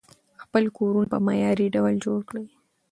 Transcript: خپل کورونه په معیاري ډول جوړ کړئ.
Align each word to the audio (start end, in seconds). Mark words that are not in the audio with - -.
خپل 0.43 0.63
کورونه 0.77 1.07
په 1.11 1.17
معیاري 1.25 1.67
ډول 1.75 1.93
جوړ 2.05 2.19
کړئ. 2.29 2.47